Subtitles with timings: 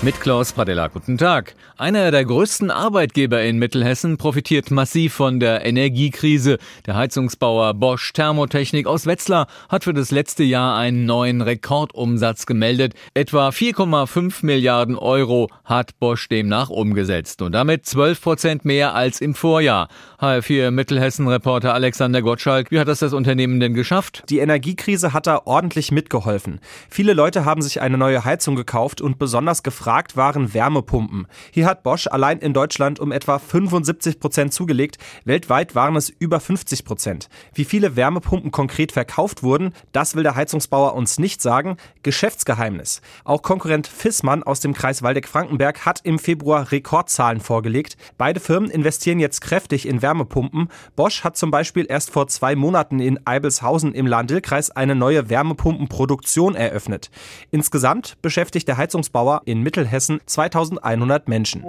[0.00, 1.56] Mit Klaus Pradella, guten Tag.
[1.76, 6.58] Einer der größten Arbeitgeber in Mittelhessen profitiert massiv von der Energiekrise.
[6.86, 12.94] Der Heizungsbauer Bosch Thermotechnik aus Wetzlar hat für das letzte Jahr einen neuen Rekordumsatz gemeldet.
[13.14, 19.34] Etwa 4,5 Milliarden Euro hat Bosch demnach umgesetzt und damit 12 Prozent mehr als im
[19.34, 19.88] Vorjahr.
[20.20, 24.22] HR4 Mittelhessen-Reporter Alexander Gottschalk, wie hat das das Unternehmen denn geschafft?
[24.28, 26.60] Die Energiekrise hat da ordentlich mitgeholfen.
[26.88, 31.26] Viele Leute haben sich eine neue Heizung gekauft und besonders gefragt, gefragt waren Wärmepumpen.
[31.50, 34.98] Hier hat Bosch allein in Deutschland um etwa 75 Prozent zugelegt.
[35.24, 37.30] Weltweit waren es über 50 Prozent.
[37.54, 41.78] Wie viele Wärmepumpen konkret verkauft wurden, das will der Heizungsbauer uns nicht sagen.
[42.02, 43.00] Geschäftsgeheimnis.
[43.24, 47.96] Auch Konkurrent Fissmann aus dem Kreis Waldeck-Frankenberg hat im Februar Rekordzahlen vorgelegt.
[48.18, 50.68] Beide Firmen investieren jetzt kräftig in Wärmepumpen.
[50.96, 56.56] Bosch hat zum Beispiel erst vor zwei Monaten in Eibelshausen im Lahn-Dill-Kreis eine neue Wärmepumpenproduktion
[56.56, 57.10] eröffnet.
[57.50, 61.64] Insgesamt beschäftigt der Heizungsbauer in Mittel Mittelhessen 2100 Menschen.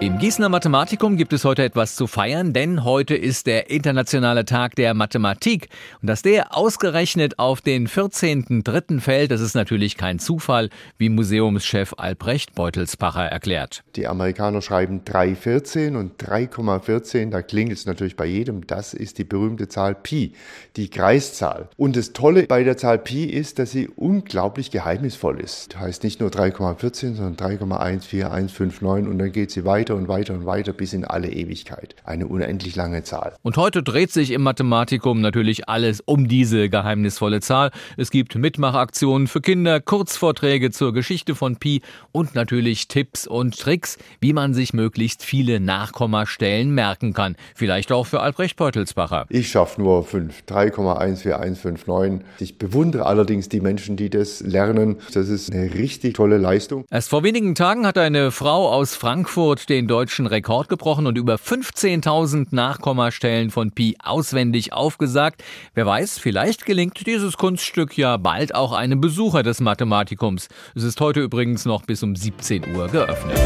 [0.00, 4.74] Im Gießener Mathematikum gibt es heute etwas zu feiern, denn heute ist der internationale Tag
[4.76, 5.68] der Mathematik.
[6.00, 8.98] Und dass der ausgerechnet auf den 14.3.
[9.00, 13.84] fällt, das ist natürlich kein Zufall, wie Museumschef Albrecht Beutelspacher erklärt.
[13.94, 19.24] Die Amerikaner schreiben 3,14 und 3,14, da klingt es natürlich bei jedem, das ist die
[19.24, 20.32] berühmte Zahl Pi,
[20.76, 21.68] die Kreiszahl.
[21.76, 25.74] Und das Tolle bei der Zahl Pi ist, dass sie unglaublich geheimnisvoll ist.
[25.74, 30.46] Das heißt nicht nur 3,14, sondern 3,14159 und dann geht sie weiter und weiter und
[30.46, 31.94] weiter bis in alle Ewigkeit.
[32.04, 33.34] Eine unendlich lange Zahl.
[33.42, 37.70] Und heute dreht sich im Mathematikum natürlich alles um diese geheimnisvolle Zahl.
[37.96, 43.98] Es gibt Mitmachaktionen für Kinder, Kurzvorträge zur Geschichte von Pi und natürlich Tipps und Tricks,
[44.20, 47.36] wie man sich möglichst viele Nachkommastellen merken kann.
[47.54, 49.26] Vielleicht auch für Albrecht Beutelsbacher.
[49.28, 52.20] Ich schaffe nur 5, 3,14159.
[52.38, 54.96] Ich bewundere allerdings die Menschen, die das lernen.
[55.12, 56.84] Das ist eine richtig tolle Leistung.
[57.00, 61.36] Erst vor wenigen Tagen hat eine Frau aus Frankfurt den deutschen Rekord gebrochen und über
[61.36, 65.42] 15.000 Nachkommastellen von Pi auswendig aufgesagt.
[65.72, 70.48] Wer weiß, vielleicht gelingt dieses Kunststück ja bald auch einem Besucher des Mathematikums.
[70.74, 73.38] Es ist heute übrigens noch bis um 17 Uhr geöffnet.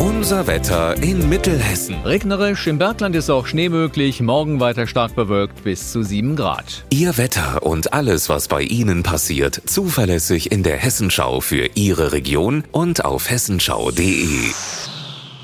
[0.00, 1.94] Unser Wetter in Mittelhessen.
[2.06, 6.86] Regnerisch, im Bergland ist auch Schnee möglich, morgen weiter stark bewölkt bis zu 7 Grad.
[6.88, 12.64] Ihr Wetter und alles, was bei Ihnen passiert, zuverlässig in der Hessenschau für Ihre Region
[12.72, 14.52] und auf hessenschau.de.